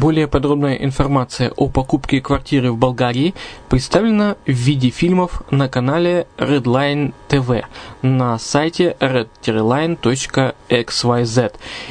[0.00, 3.34] Более подробная информация о покупке квартиры в Болгарии
[3.68, 7.64] представлена в виде фильмов на канале Redline TV
[8.00, 9.92] на сайте redline.xyz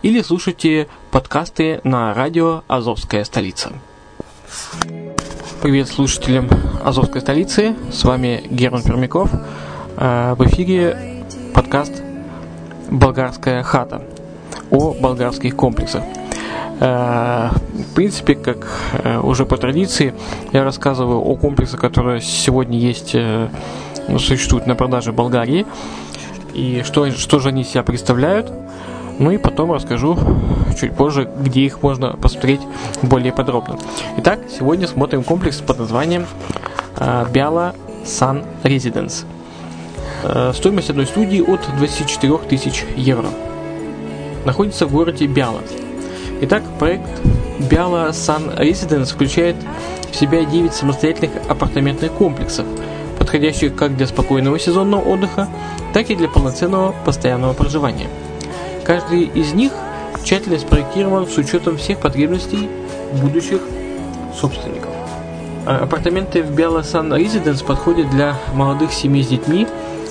[0.00, 3.70] или слушайте подкасты на радио «Азовская столица».
[5.60, 6.48] Привет слушателям
[6.82, 9.30] «Азовской столицы», с вами Герман Пермяков.
[9.98, 11.22] Э, в эфире
[11.52, 12.02] подкаст
[12.90, 14.02] «Болгарская хата»
[14.70, 16.02] о болгарских комплексах–
[16.80, 18.66] в принципе, как
[19.04, 20.14] э, уже по традиции,
[20.52, 23.48] я рассказываю о комплексах, которые сегодня есть, э,
[24.08, 25.66] ну, существуют на продаже в Болгарии,
[26.54, 28.50] и что, что же они себя представляют.
[29.18, 30.18] Ну и потом расскажу
[30.80, 32.62] чуть позже, где их можно посмотреть
[33.02, 33.78] более подробно.
[34.16, 36.24] Итак, сегодня смотрим комплекс под названием
[36.96, 37.74] Biala
[38.06, 39.26] Sun Residence.
[40.54, 43.28] Стоимость одной студии от 24 тысяч евро.
[44.46, 45.60] Находится в городе Бяла.
[46.42, 47.04] Итак, проект
[47.58, 49.56] Biala Sun Residence включает
[50.10, 52.64] в себя 9 самостоятельных апартаментных комплексов,
[53.18, 55.48] подходящих как для спокойного сезонного отдыха,
[55.92, 58.08] так и для полноценного постоянного проживания.
[58.84, 59.70] Каждый из них
[60.24, 62.70] тщательно спроектирован с учетом всех потребностей
[63.20, 63.60] будущих
[64.34, 64.94] собственников.
[65.66, 69.66] Апартаменты в Biala Sun Residence подходят для молодых семей с детьми,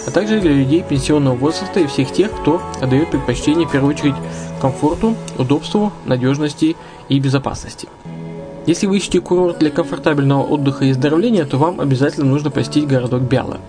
[0.09, 4.15] а также для людей пенсионного возраста и всех тех, кто отдает предпочтение в первую очередь
[4.59, 6.75] комфорту, удобству, надежности
[7.09, 7.87] и безопасности.
[8.65, 13.21] Если вы ищете курорт для комфортабельного отдыха и оздоровления, то вам обязательно нужно посетить городок
[13.21, 13.59] Бяла.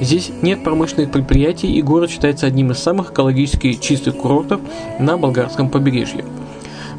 [0.00, 4.60] Здесь нет промышленных предприятий и город считается одним из самых экологически чистых курортов
[4.98, 6.24] на болгарском побережье.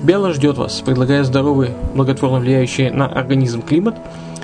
[0.02, 3.96] Бяла ждет вас, предлагая здоровый, благотворно влияющий на организм климат,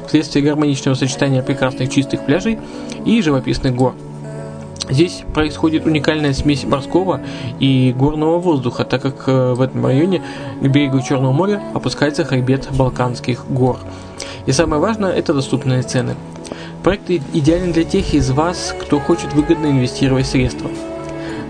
[0.05, 2.59] вследствие гармоничного сочетания прекрасных чистых пляжей
[3.05, 3.95] и живописных гор–
[4.89, 7.19] Здесь происходит уникальная смесь морского
[7.59, 10.21] и горного воздуха, так как э, в этом районе
[10.61, 13.79] к берегу Черного моря опускается хребет Балканских гор.
[14.45, 16.15] И самое важное– это доступные цены.
[16.83, 20.69] Проект идеален для тех из вас, кто хочет выгодно инвестировать средства.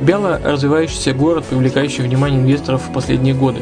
[0.01, 3.61] Бяло– развивающийся город, привлекающий внимание инвесторов в последние годы.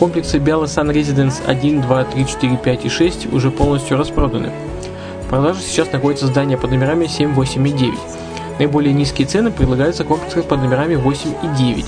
[0.00, 4.50] Комплексы Бяло Sun Residence 1, 2, 3, 4, 5 и 6 уже полностью распроданы.
[5.24, 7.98] В продаже сейчас находится здание под номерами 7, 8 и 9.
[8.58, 11.84] Наиболее низкие цены предлагаются в комплексах под номерами 8 и 9.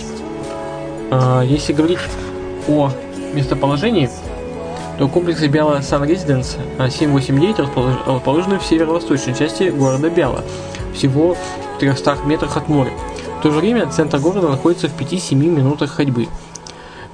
[1.10, 1.98] А, если говорить
[2.68, 2.90] о
[3.34, 4.08] местоположении,
[4.98, 7.58] Но комплексы Бяла Сан Резиденс 789
[8.06, 10.44] расположены в северо-восточной части города Бяла,
[10.94, 12.92] всего в 300 метрах от моря.
[13.38, 16.28] В то же время центр города находится в 5-7 минутах ходьбы.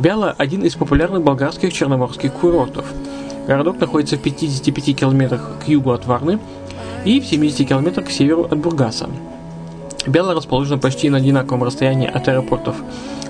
[0.00, 2.86] Бяла– один из популярных болгарских черноморских курортов.
[3.46, 6.40] Городок находится в 55 километрах к югу от Варны
[7.04, 9.08] и в 70 километрах к северу от Бургаса.
[10.06, 12.76] Бяла расположена почти на одинаковом расстоянии от аэропортов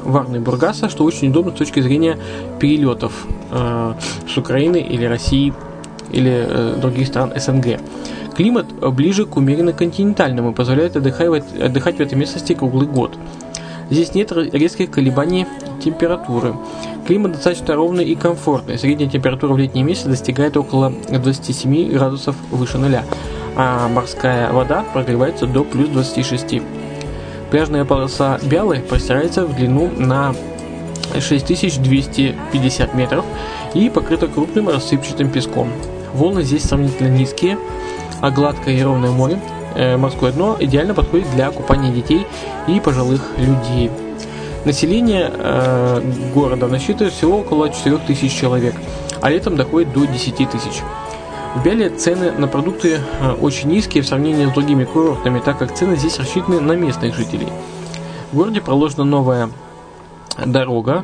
[0.02, 2.18] Варны и Бургаса, что очень удобно с точки зрения
[2.60, 3.94] перелетов э,
[4.28, 5.52] с Украины или России
[6.12, 7.80] или э, других стран СНГ.
[8.36, 13.16] Климат ближе к умеренно континентальному и позволяет отдыхать, отдыхать в этой местности круглый год.
[13.90, 15.46] Здесь нет резких колебаний
[15.82, 16.54] температуры.
[17.06, 18.78] Климат достаточно ровный и комфортный.
[18.78, 23.04] Средняя температура в летние месяцы достигает около 27 градусов выше нуля,
[23.56, 26.62] а морская вода прогревается до плюс 26.
[27.50, 30.34] Пляжная полоса Бялы простирается в длину на
[31.18, 33.24] 6250 метров
[33.74, 35.72] и покрыта крупным рассыпчатым песком.
[36.12, 37.58] Волны здесь сравнительно низкие,
[38.20, 39.38] а гладкое и ровное море,
[39.74, 42.26] э, морское дно идеально подходит для купания детей
[42.66, 43.90] и пожилых людей.
[44.64, 46.02] Население э,
[46.34, 48.74] города насчитывает всего около 4000 человек,
[49.20, 50.82] а летом доходит до 10 тысяч.
[51.56, 55.74] В Бяле цены на продукты э, очень низкие в сравнении с другими курортами, так как
[55.74, 57.48] цены здесь рассчитаны на местных жителей.
[58.30, 59.48] В городе проложена новая
[60.44, 61.02] дорога,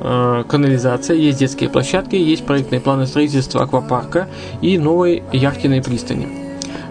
[0.00, 4.28] э, канализация, есть детские площадки, есть проектные планы строительства аквапарка
[4.60, 6.26] и новой яхтенной пристани.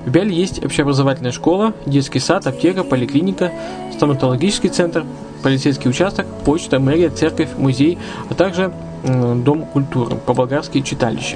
[0.06, 3.52] В Бяле есть общеобразовательная школа, детский сад, аптека, поликлиника,
[3.92, 5.04] стоматологический центр,
[5.44, 7.98] полицейский участок, почта, мэрия, церковь, музей,
[8.30, 8.72] а также
[9.04, 11.36] дом культуры, по-болгарски читалище.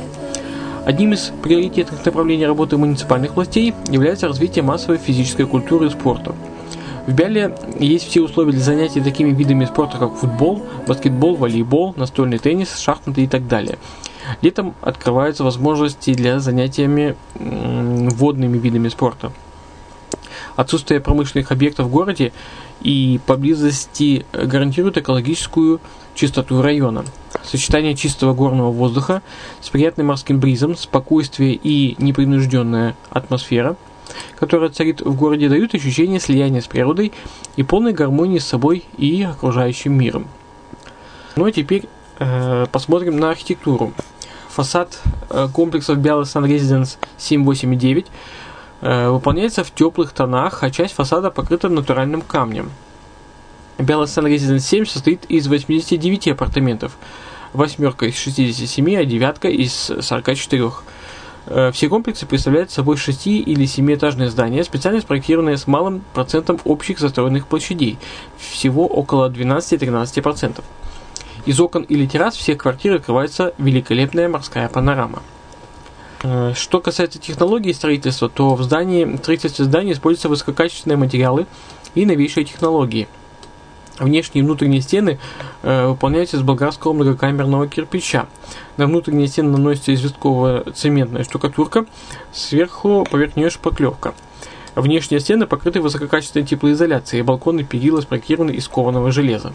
[0.88, 6.34] Одним из приоритетных направлений работы муниципальных властей является развитие массовой физической культуры и спорта.
[7.08, 12.38] В Бяле есть все условия для занятий такими видами спорта, как футбол, баскетбол, волейбол, настольный
[12.38, 13.78] теннис, шахматы и так далее.
[14.42, 19.34] Летом открываются возможности для занятиями водными видами спорта.
[20.56, 22.32] Отсутствие промышленных объектов в городе
[22.80, 25.82] и поблизости гарантирует экологическую
[26.16, 27.04] чистоту района.
[27.48, 29.22] Сочетание чистого горного воздуха
[29.62, 33.78] с приятным морским бризом, спокойствие и непринужденная атмосфера,
[34.38, 37.14] которая царит в городе, дают ощущение слияния с природой
[37.56, 40.28] и полной гармонии с собой и окружающим миром.
[41.38, 41.88] Ну а теперь
[42.20, 43.94] э, посмотрим на архитектуру.
[44.50, 45.00] Фасад
[45.30, 48.08] э, комплексов Bialas Residence 789
[48.82, 52.72] э, выполняется в теплых тонах, а часть фасада покрыта натуральным камнем.
[53.78, 56.98] Bialas Residence 7 состоит из 89 апартаментов,
[57.58, 60.72] восьмерка из 67, а девятка из 44.
[61.48, 67.00] Э, все комплексы представляют собой 6- или 7-этажные здания, специально спроектированные с малым процентом общих
[67.00, 67.98] застроенных площадей,
[68.38, 70.64] всего около 12-13%.
[71.46, 75.24] Из окон или террас всех квартир открывается великолепная морская панорама.
[76.24, 81.48] Э, что касается технологии строительства, то в здании, строительстве здания используются высококачественные материалы
[81.96, 83.08] и новейшие технологии–
[84.00, 85.20] Внешние и внутренние стены
[85.64, 88.28] э, выполняются из болгарского многокамерного кирпича.
[88.78, 91.86] На внутренние стены наносится известковая цементная штукатурка,
[92.32, 94.14] сверху поверх нее шпаклевка.
[94.76, 99.54] Внешние стены покрыты высококачественной теплоизоляцией, балконы перила спроектированы из кованого железа.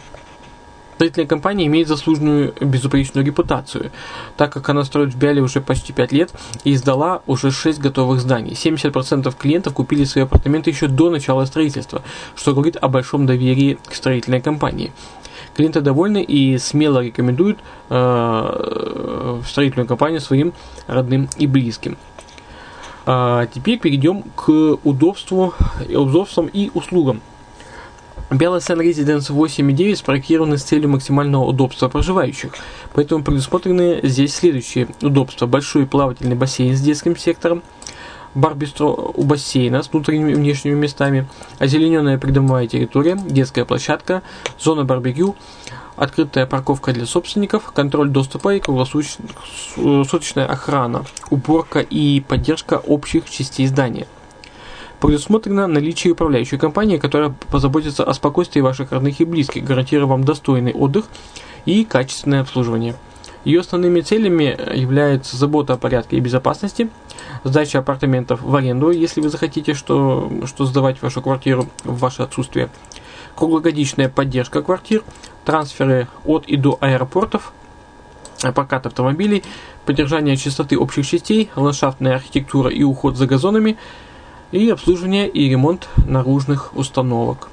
[1.03, 3.91] Строительная компания имеет заслуженную безупречную репутацию,
[4.37, 6.33] так как она строит в Биале уже почти 5 лет
[6.63, 8.53] и издала уже 6 готовых зданий.
[8.53, 12.03] 70% клиентов купили свои апартаменты еще до начала строительства,
[12.37, 14.93] что говорит о большом доверии к строительной компании.
[15.57, 17.59] Клиенты довольны и смело рекомендуют
[17.91, 20.53] э, строительную компанию своим
[20.87, 21.99] родным и близким.
[23.07, 25.53] А теперь перейдем к удобству,
[25.89, 27.23] удобствам и услугам
[28.33, 32.53] Белый Sun Residence 8.9 спроектированы с целью максимального удобства проживающих,
[32.95, 34.89] поэтому предусмотрены здесь следующие.
[35.03, 35.47] Удобства.
[35.47, 37.63] Большой плавательный бассейн с детским сектором,
[38.35, 44.23] бар-бистро у бассейна с внутренними и внешними местами, озелененная придомовая территория, детская площадка,
[44.59, 45.37] зона барбекю,
[45.97, 54.07] открытая парковка для собственников, контроль доступа и круглосуточная охрана, уборка и поддержка общих частей здания–
[55.03, 60.73] Предусмотрено наличие управляющей компании, которая позаботится о спокойствии ваших родных и близких, гарантируя вам достойный
[60.73, 61.07] отдых
[61.65, 62.95] и качественное обслуживание.
[63.45, 66.89] Ее основными целями являются забота о порядке и безопасности,
[67.43, 72.71] сдача апартаментов в аренду, если вы захотите что, что сдавать вашу квартиру в ваше отсутствие,
[73.35, 75.03] круглогодичная поддержка квартир,
[75.45, 77.53] трансферы от и до аэропортов,
[78.55, 79.43] прокат автомобилей,
[79.85, 83.77] поддержание чистоты общих частей, ландшафтная архитектура и уход за газонами–
[84.53, 87.49] и обслуживание и ремонт наружных установок.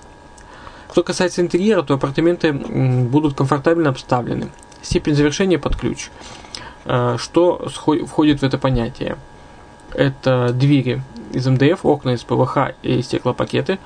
[0.92, 4.50] Что касается интерьера, то апартаменты будут комфортабельно обставлены.
[4.82, 6.10] Степень завершения под ключ.
[6.84, 9.18] Что входит в это понятие?
[9.94, 11.02] Это двери
[11.32, 13.80] из МДФ, окна из ПВХ и стеклопакеты.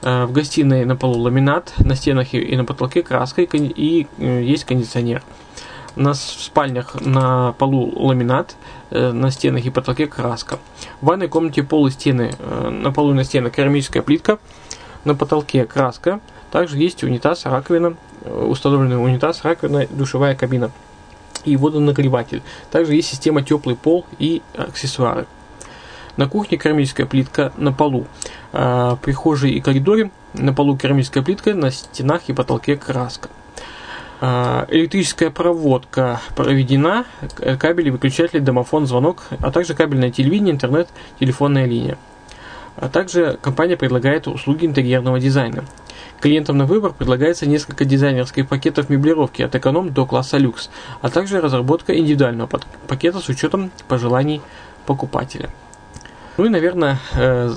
[0.00, 5.22] В гостиной на полу ламинат, на стенах и на потолке краска и есть кондиционер.
[5.94, 8.56] На спальнях на полу ламинат,
[8.90, 10.58] на стенах и потолке краска.
[11.00, 14.38] В ванной комнате пол и стены, на полу и на стенах керамическая плитка,
[15.04, 16.20] на потолке краска.
[16.50, 20.70] Также есть унитаз, раковина, установленный унитаз, раковина, душевая кабина
[21.44, 22.42] и водонагреватель.
[22.70, 25.26] Также есть система теплый пол и аксессуары.
[26.16, 28.06] На кухне керамическая плитка на полу.
[28.52, 33.28] В прихожей и коридоре на полу керамическая плитка, на стенах и потолке краска.
[34.22, 37.06] Электрическая проводка проведена,
[37.58, 40.88] кабели, выключатели, домофон, звонок, а также кабельное телевидение, интернет,
[41.18, 41.98] телефонная линия.
[42.76, 45.64] А также компания предлагает услуги интерьерного дизайна.
[46.20, 51.40] Клиентам на выбор предлагается несколько дизайнерских пакетов меблировки от эконом до класса люкс, а также
[51.40, 52.48] разработка индивидуального
[52.86, 54.40] пакета с учетом пожеланий
[54.86, 55.50] покупателя.
[56.38, 57.52] Ну и, наверное, э,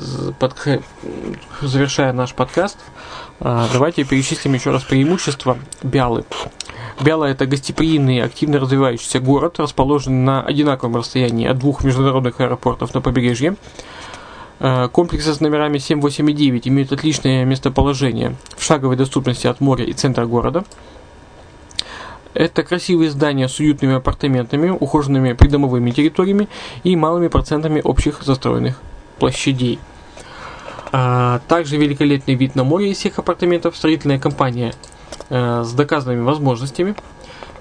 [1.61, 2.77] завершая наш подкаст,
[3.39, 6.25] э, давайте перечислим еще раз преимущества Бялы.
[6.99, 12.99] Бяла– это гостеприимный, активно развивающийся город, расположенный на одинаковом расстоянии от двух международных аэропортов на
[12.99, 13.55] побережье.
[14.59, 19.61] Э, комплексы с номерами 7, 8 и 9 имеют отличное местоположение в шаговой доступности от
[19.61, 20.65] моря и центра города.
[22.35, 26.49] Это красивые здания с уютными апартаментами, ухоженными придомовыми территориями
[26.83, 28.81] и малыми процентами общих застроенных
[29.19, 29.79] площадей.
[30.91, 34.73] А также великолепный вид на море из всех апартаментов, строительная компания
[35.29, 36.95] э, с доказанными возможностями.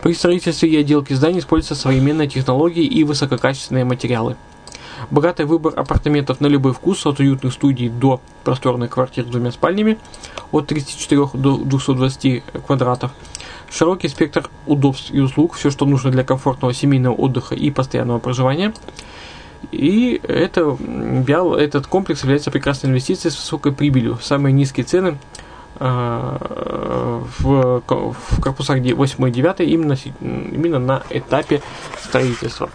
[0.02, 4.36] При строительстве и отделке зданий используются современные технологии и высококачественные материалы.
[5.10, 9.98] Богатый выбор апартаментов на любой вкус, от уютных студий до просторных квартир с двумя спальнями,
[10.50, 13.12] от 34 до 220 квадратов.
[13.74, 18.72] Широкий спектр удобств и услуг, все, что нужно для комфортного семейного отдыха и постоянного проживания.
[19.72, 20.76] И это,
[21.58, 24.18] этот комплекс является прекрасной инвестицией с высокой прибылью.
[24.22, 25.18] Самые низкие цены
[25.80, 31.60] а, в, в корпусах 8 и 9 именно, именно на этапе
[32.00, 32.70] строительства.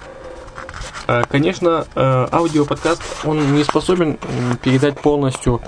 [1.07, 4.19] Э, конечно, э, аудиоподкаст, он не способен
[4.61, 5.61] передать полностью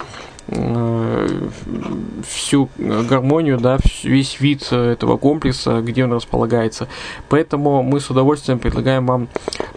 [2.27, 6.87] всю гармонию, да, весь вид этого комплекса, где он располагается.
[7.29, 9.27] Поэтому мы с удовольствием предлагаем вам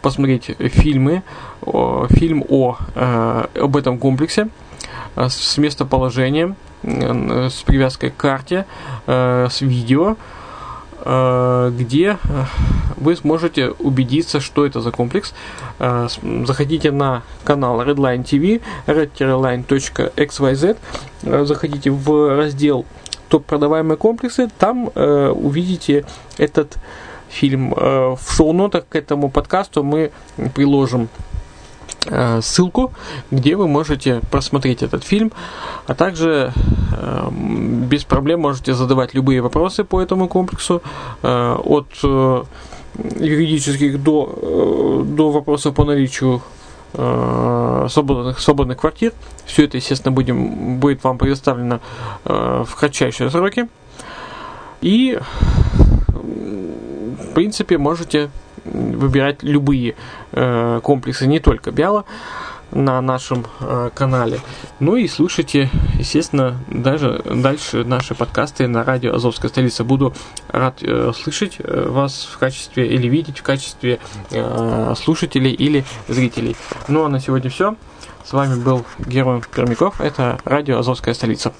[0.00, 1.22] посмотреть фильмы,
[2.08, 2.76] фильм о,
[3.54, 4.48] об этом комплексе
[5.16, 8.66] с местоположением, с привязкой к карте,
[9.06, 10.16] с видео, Э,
[11.04, 12.44] где э,
[12.96, 15.34] вы сможете убедиться, что это за комплекс.
[15.78, 16.08] Э,
[16.44, 20.76] заходите на канал Redline TV, redline.xyz,
[21.44, 22.86] заходите в раздел
[23.28, 26.04] топ продаваемые комплексы, там увидите
[26.38, 26.76] этот
[27.28, 27.70] фильм.
[27.70, 30.12] В шоу-нотах к этому подкасту мы
[30.54, 31.33] приложим Э,
[32.42, 32.92] ссылку,
[33.30, 35.32] где вы можете просмотреть этот фильм,
[35.86, 36.52] а также
[36.92, 40.82] э, без проблем можете задавать любые вопросы по этому комплексу,
[41.22, 41.86] э, от
[43.18, 46.42] юридических до, до вопросов по наличию
[46.92, 49.12] свободных, свободных квартир.
[49.46, 51.80] Все это, естественно, будем, будет вам предоставлено
[52.24, 53.68] в кратчайшие сроки.
[54.84, 55.18] И,
[57.34, 58.30] принципе, можете
[58.64, 59.94] выбирать любые
[60.32, 62.04] э, комплексы, не только Биала,
[62.70, 64.40] на нашем э, канале.
[64.80, 69.84] Ну и слушайте, естественно, даже дальше наши подкасты на радио Азовская столица.
[69.84, 70.12] Буду
[70.48, 74.00] рад э, слышать э, вас в качестве или видеть в качестве
[74.30, 76.56] э, слушателей или зрителей.
[76.88, 77.76] Ну а на сегодня все.
[78.24, 80.00] С вами был Герман Пермяков.
[80.00, 81.52] Это радио Азовская столица.